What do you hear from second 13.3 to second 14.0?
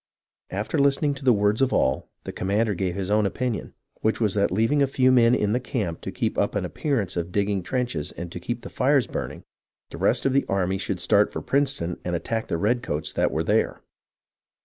there.